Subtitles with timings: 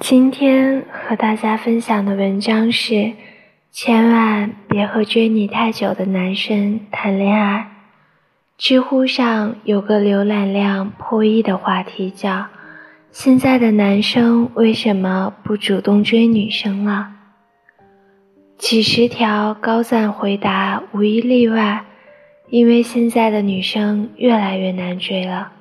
[0.00, 3.12] 今天和大家分享的文章是：
[3.70, 7.72] 千万别和追你太久的男生谈恋爱。
[8.56, 12.46] 知乎上有个浏览量破亿的话题叫
[13.12, 17.10] “现在的男生为什么不主动追女生了”，
[18.56, 21.84] 几十条高赞回答无一例外，
[22.50, 25.52] 因为现在的女生越来越难追了。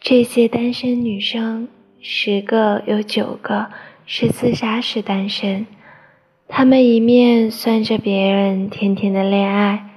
[0.00, 1.68] 这些单身女生。
[2.08, 3.66] 十个有九个
[4.04, 5.66] 是自杀式单身，
[6.46, 9.90] 她们一面算着别人甜甜的恋爱，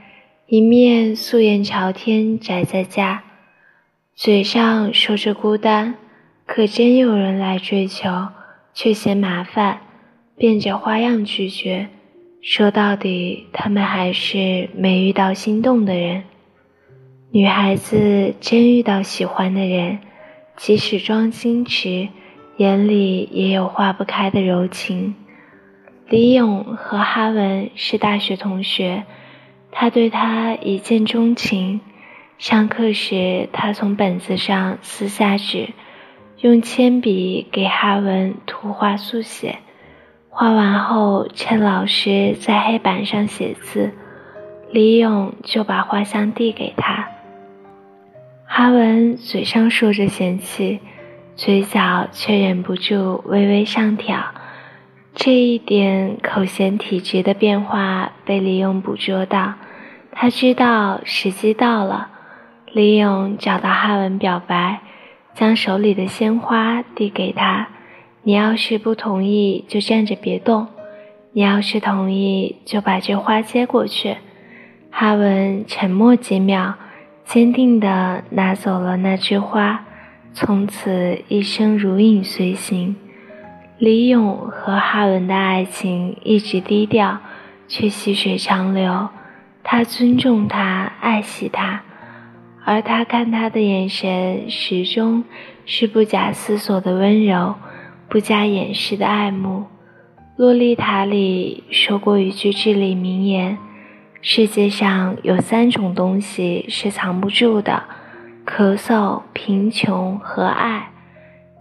[0.48, 3.25] 一面素颜朝天宅在家，
[4.16, 5.95] 嘴上说着孤单，
[6.47, 8.30] 可真有人来追求，
[8.73, 9.81] 却嫌麻烦，
[10.36, 11.89] 变着花样拒绝。
[12.41, 16.23] 说到底，他们还是没遇到心动的人。
[17.31, 20.00] 女孩子真遇到喜欢的人。
[20.55, 22.09] 即使装矜持，
[22.58, 25.16] 眼里也有化不开的柔情。
[26.09, 29.05] 李咏和哈文是大学同学，
[29.71, 31.80] 他对她一见钟情。
[32.38, 35.69] 上课时，他从本子上撕下纸，
[36.39, 39.59] 用铅笔给哈文涂画速写。
[40.40, 43.92] 画完后，趁老师在黑板上写字，
[44.72, 47.09] 李咏就把画像递给他。
[48.45, 50.80] 哈文嘴上说着嫌弃，
[51.36, 54.17] 嘴角却忍不住微微上挑。
[55.14, 59.56] 这一点口嫌体直的变化被李勇捕捉到，
[60.14, 62.12] 他知道时机到了。
[62.72, 64.80] 李勇找到哈文表白，
[65.34, 67.67] 将手里的鲜花递给他
[68.23, 70.67] ：“你要是不同意，就站着别动；
[71.34, 74.17] 你要是同意，就把这花接过去。”
[74.92, 76.76] 哈文沉默几秒。
[77.26, 79.86] 坚定地拿走了那枝花，
[80.34, 82.95] 从此一生如影随形。
[83.77, 87.20] 李勇和哈文的爱情一直低调，
[87.67, 89.10] 却细水长流。
[89.64, 91.83] 他尊重她，爱惜她，
[92.66, 95.23] 而他看他的眼神始终
[95.67, 97.54] 是不假思索的温柔，
[98.09, 99.65] 不加掩饰的爱慕。
[100.36, 103.58] 洛丽塔里说过一句至理名言。
[104.21, 107.83] 世界上有三种东西是藏不住的：
[108.45, 110.89] 咳嗽、贫穷和爱。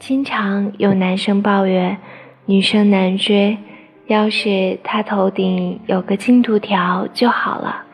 [0.00, 1.98] 经常有男生抱怨
[2.46, 3.58] 女生难追，
[4.06, 7.84] 要是他头顶有个进度条就好了。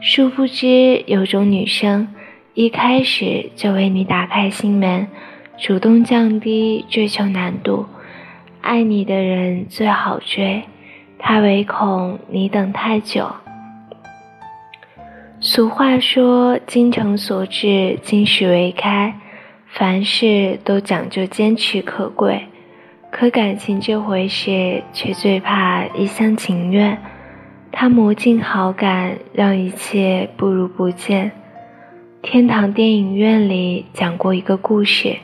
[0.00, 2.08] 殊不知，有种女生
[2.54, 5.08] 一开始就为你打开心门，
[5.56, 7.86] 主动降低追求难度。
[8.60, 10.62] 爱你的人最好追，
[11.18, 13.26] 他唯恐你等太久。
[15.40, 19.14] 俗话说：“精诚所至，金石为开。”
[19.68, 22.46] 凡事都讲究坚持可贵，
[23.10, 26.96] 可感情这回事却最怕一厢情愿。
[27.72, 31.32] 他磨尽好感，让一切不如不见。
[32.22, 35.16] 天堂电影院里讲过一个故事，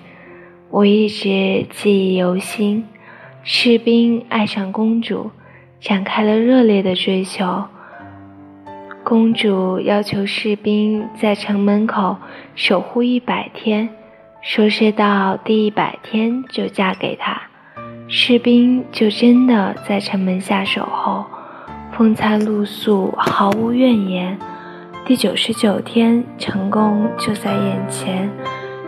[0.70, 2.86] 我一直记忆犹新。
[3.42, 5.32] 士兵爱上公主，
[5.80, 7.64] 展开了热烈的追求。
[9.02, 12.16] 公主要求士兵在城门口
[12.54, 13.88] 守护一百天，
[14.42, 17.42] 说是到第一百天就嫁给他。
[18.06, 21.24] 士兵就真的在城门下守候，
[21.92, 24.38] 风餐露宿，毫无怨言。
[25.04, 28.30] 第九十九天，成功就在眼前，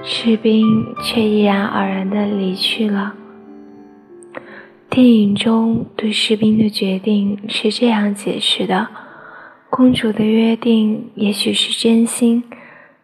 [0.04, 3.14] 士兵却毅然而然地离去了。
[4.90, 8.88] 电影中对士兵的决定是这样解释的。
[9.70, 12.42] 公主的约定也许是真心，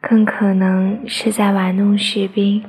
[0.01, 2.63] 更可能是在玩弄士兵。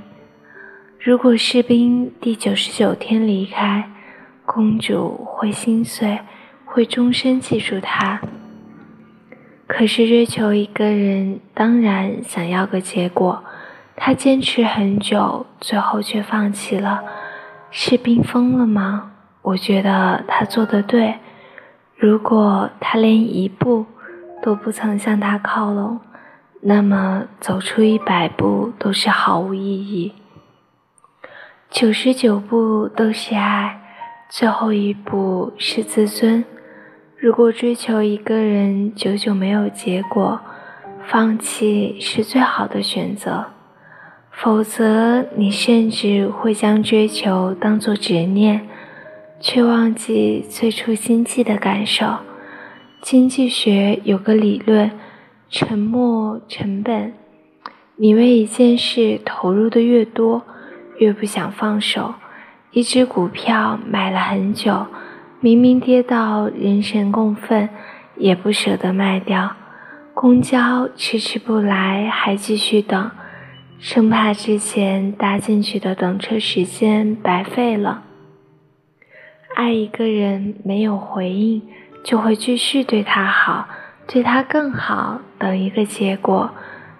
[0.99, 3.89] 如果士兵第九十九天离开，
[4.45, 6.19] 公主会心碎，
[6.65, 8.21] 会终身记住他。
[9.67, 13.43] 可是追求一个人，当然想要个结果。
[14.01, 17.03] 他坚持很久，最后却放弃了。
[17.69, 19.11] 士兵疯了吗？
[19.41, 21.15] 我觉得他做的对。
[21.97, 23.85] 如果他连一步
[24.41, 25.99] 都不曾向他靠拢，
[26.61, 30.13] 那么走出一百步都是毫无意义。
[31.69, 33.81] 九十九步都是爱，
[34.29, 36.45] 最后一步是自尊。
[37.17, 40.39] 如果追求一个人久久没有结果，
[41.05, 43.47] 放弃是最好的选择。
[44.41, 48.67] 否则，你甚至会将追求当作执念。
[49.41, 52.05] 却忘记最初心悸的感受。
[53.01, 54.91] 经济学有个理论，
[55.49, 57.13] 沉没成本。
[57.95, 60.43] 你为一件事投入的越多，
[60.99, 62.15] 越不想放手。
[62.71, 64.85] 一只股票买了很久，
[65.39, 67.69] 明明跌到人神共愤，
[68.17, 69.51] 也不舍得卖掉。
[70.13, 73.09] 公交迟迟不来，还继续等，
[73.79, 78.03] 生怕之前搭进去的等车时间白费了。
[79.55, 81.61] 爱一个人没有回应，
[82.03, 83.69] 就会继续对他好，
[84.05, 86.51] 对他更好，等一个结果。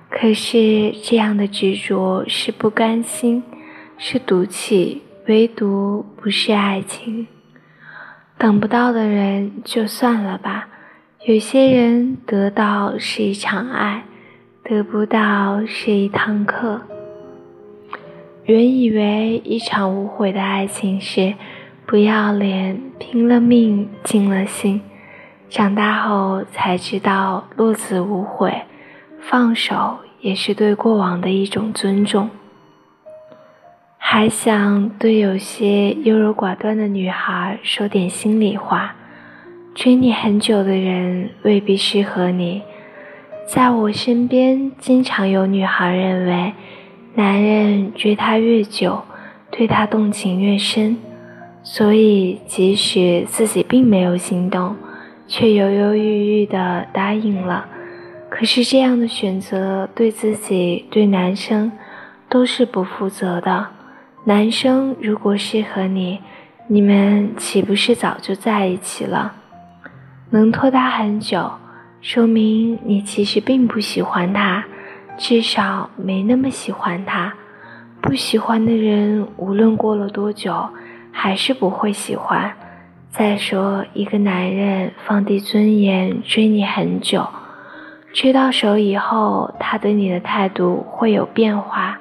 [0.10, 3.44] 可是这样的执着是不甘心，
[3.98, 7.28] 是赌气，唯独不是爱情。
[8.38, 10.70] 等不到的人就算了吧。
[11.26, 14.06] 有些人得到是一场爱，
[14.70, 16.80] 得不到是一堂课。
[18.46, 21.34] 原以为一场无悔的爱情是
[21.88, 24.80] 不要脸、拼了命、尽了心，
[25.50, 28.54] 长大后才知道落子无悔。
[29.20, 32.30] 放手也是对过往的一种尊重。
[33.98, 38.96] 还想对有些优柔寡断的女孩说点心里话：
[39.74, 42.62] 追你很久的人未必适合你。
[43.52, 46.54] 在我身边，经常有女孩认为，
[47.16, 49.02] 男人追她越久，
[49.50, 50.96] 对她动情越深，
[51.64, 54.76] 所以即使自己并没有心动，
[55.26, 57.66] 却犹犹豫豫地答应了。
[58.30, 61.72] 可是这样的选择对自己、对男生
[62.30, 63.66] 都是不负责的。
[64.26, 66.20] 男生如果适合你，
[66.68, 69.34] 你们岂不是早就在一起了？
[70.30, 71.52] 能拖他很久，
[72.02, 74.64] 说明你其实并不喜欢他，
[75.18, 77.34] 至少没那么喜欢他。
[78.02, 80.70] 不喜欢的人，无论过了多久，
[81.12, 82.54] 还是不会喜欢。
[83.10, 87.28] 再说，一个男人放低尊严追你很久。
[88.14, 92.00] 追到手以后，他对你的态度会有变化，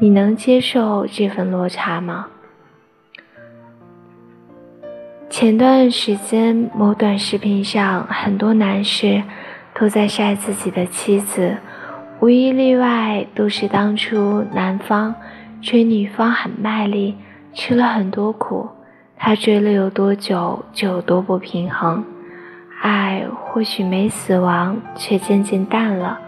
[0.00, 2.26] 你能接受这份落差吗？
[5.30, 9.22] 前段时间，某短视频上，很多男士
[9.72, 11.56] 都在晒自己的妻子，
[12.18, 15.14] 无一例外都是当初男方
[15.62, 17.14] 追女方很卖力，
[17.54, 18.68] 吃了很多苦，
[19.16, 22.04] 他追了有多久就有多不平衡。
[22.82, 26.18] 爱或许没死亡，却渐渐淡了。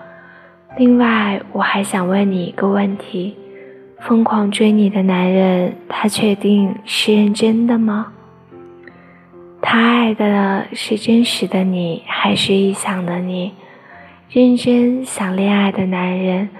[0.78, 3.36] 另外，我还想问你一个问题：
[3.98, 8.12] 疯狂追你的男人，他确定是认真的吗？
[9.64, 13.52] 他爱的是真实的你，还是臆想的你？
[14.28, 16.50] 认真想恋爱的男人，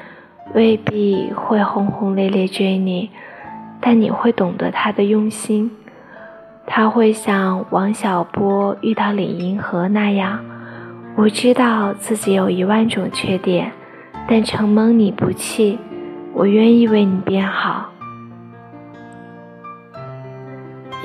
[0.54, 3.10] 未必会轰轰烈烈追你，
[3.80, 5.70] 但你会懂得他的用心。
[6.64, 10.38] 他会像王小波遇到李银河那样，
[11.16, 13.72] 我知道自己有一万种缺点，
[14.28, 15.78] 但承蒙你不弃，
[16.32, 17.91] 我愿意为你变好。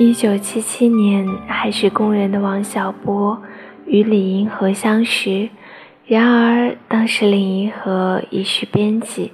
[0.00, 3.42] 一九七七年还是工人的王小波
[3.84, 5.48] 与李银河相识，
[6.06, 9.32] 然而当时李银河已是编辑。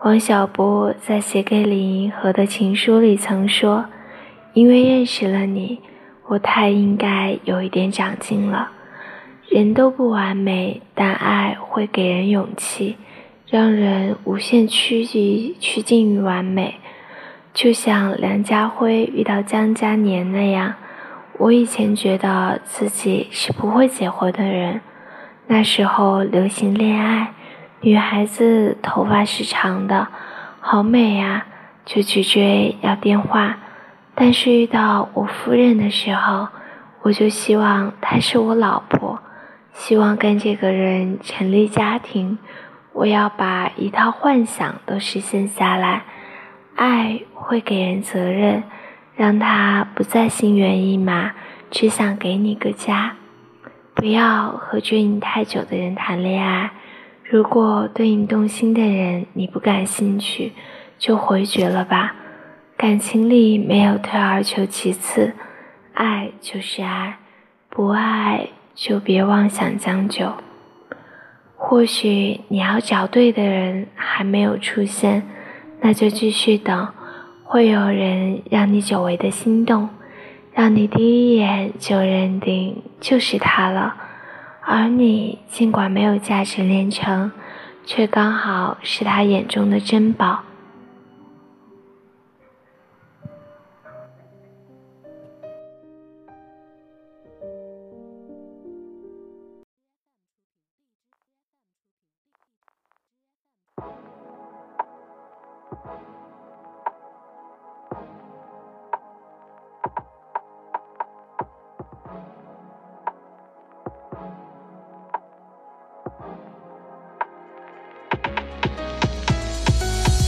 [0.00, 3.86] 王小波在写给李银河的情书里曾说。
[4.52, 5.80] 因为认识了你，
[6.28, 8.70] 我太应该有一点长进了。
[9.50, 12.96] 人都不完美，但爱会给人勇气，
[13.46, 16.76] 让人无限趋于趋近于完美。
[17.56, 20.74] 就像梁家辉遇到江嘉年那样，
[21.38, 24.82] 我以前觉得自己是不会结婚的人。
[25.46, 27.32] 那时候流行恋爱，
[27.80, 30.06] 女孩子头发是长的，
[30.60, 31.46] 好美呀，
[31.86, 33.56] 就去追要电话。
[34.14, 36.48] 但是遇到我夫人的时候，
[37.00, 39.18] 我就希望她是我老婆，
[39.72, 42.36] 希望跟这个人成立家庭。
[42.92, 46.02] 我要把一套幻想都实现下来。
[46.76, 48.62] 爱会给人责任，
[49.16, 51.32] 让他不再心猿意马，
[51.70, 53.16] 只想给你个家。
[53.94, 56.70] 不要和追你太久的人谈恋爱。
[57.24, 60.52] 如果对你动心的人你不感兴趣，
[60.98, 62.14] 就回绝了吧。
[62.76, 65.32] 感情里没有退而求其次，
[65.94, 67.16] 爱就是爱，
[67.70, 70.30] 不爱就别妄想将就。
[71.56, 75.26] 或许你要找对的人还没有出现，
[75.86, 76.88] 那就继续等，
[77.44, 79.88] 会有人让你久违的心动，
[80.52, 83.94] 让你第一眼就认定就是他了。
[84.62, 87.30] 而你尽管没有价值连城，
[87.84, 90.40] 却刚好是他眼中的珍宝。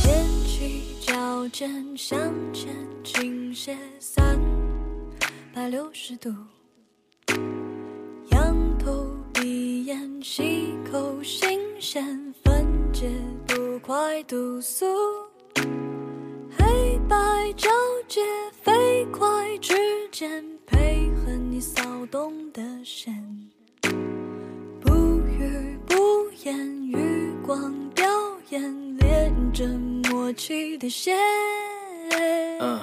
[0.02, 2.18] 踮起脚尖，向
[2.52, 2.74] 前
[3.04, 4.38] 倾斜三
[5.54, 6.32] 百六十度，
[8.30, 13.10] 仰头闭眼，吸口新鲜，分解
[13.46, 14.86] 毒快毒素。
[17.08, 17.16] 白
[17.56, 17.70] 交
[18.06, 18.20] 界
[18.62, 19.26] 飞快
[19.62, 19.74] 之
[20.12, 23.14] 间，配合你骚动的线，
[24.82, 25.94] 不语不
[26.44, 28.04] 言，余光表
[28.50, 29.66] 演，连着
[30.10, 31.16] 默契的线。
[32.60, 32.78] 嗯，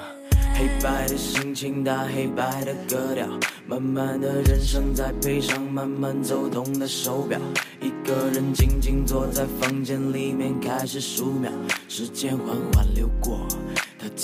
[0.55, 3.27] 黑白的心情搭黑白的格调，
[3.67, 7.39] 慢慢的人生再配上慢慢走动的手表，
[7.79, 11.51] 一个人静静坐在房间里面开始数秒，
[11.87, 13.45] 时间缓缓流过，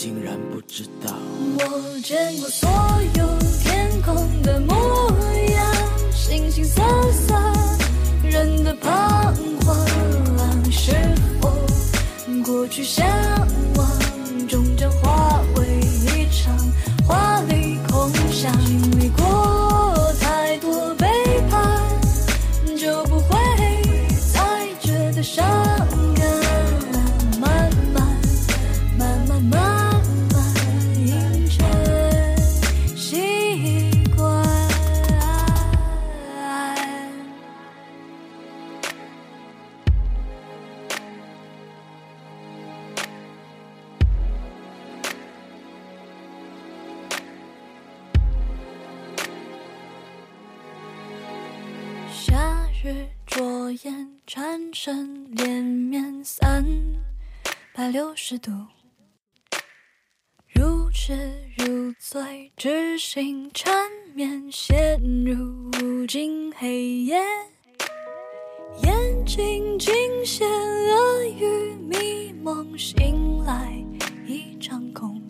[0.01, 1.13] 竟然不知道。
[1.60, 2.67] 我见过所
[3.20, 4.74] 有天空的模
[5.51, 5.75] 样，
[6.12, 6.81] 形形色
[7.12, 7.36] 色，
[8.24, 9.31] 人的彷
[9.63, 10.91] 徨，是
[11.39, 11.53] 否
[12.43, 13.05] 过去向
[13.75, 14.00] 往，
[52.84, 56.66] 日左眼缠身连绵三
[57.76, 58.52] 百六十度。
[60.48, 61.14] 如痴
[61.60, 63.72] 如醉，痴心缠
[64.16, 67.22] 绵，陷入无尽黑夜。
[68.82, 69.94] 眼睛惊
[70.26, 73.72] 现了雨，迷蒙醒来
[74.26, 75.22] 一场空。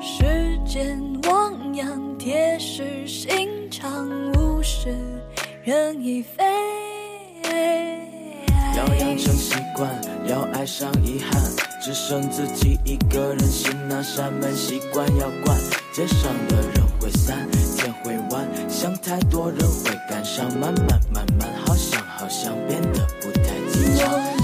[0.00, 4.94] 时间汪洋，铁石心肠，无视
[5.70, 6.42] 能一飞。
[8.76, 9.88] 要养成习惯
[10.26, 11.40] 要爱上遗憾
[11.80, 15.56] 只剩自己一个人心那扇门习惯要关。
[15.92, 24.39] 街上的人会散天会晚想太多人会感伤慢慢慢慢好像好像变得不太自然